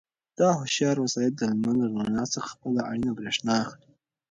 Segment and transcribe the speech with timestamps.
[0.37, 3.89] دا هوښیار وسایل د لمر له رڼا څخه خپله اړینه برېښنا اخلي.